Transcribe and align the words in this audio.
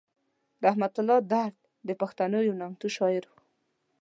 رحمت 0.65 0.93
الله 1.01 1.19
درد 1.33 1.55
د 1.87 1.89
پښتنو 2.01 2.39
یو 2.47 2.55
نامتو 2.61 2.87
شاعر 2.95 3.23
و. 3.29 3.33